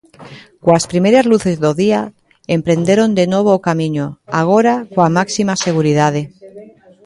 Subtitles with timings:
[0.63, 2.01] Coas primeiras luces do día,
[2.55, 4.07] emprenderon de novo o camiño,
[4.41, 6.21] agora, coa máxima seguridade.